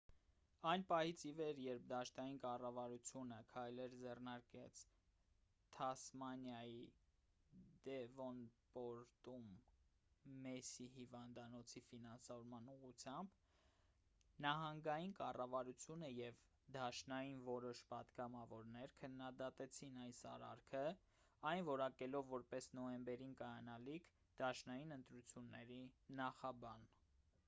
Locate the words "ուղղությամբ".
12.75-13.37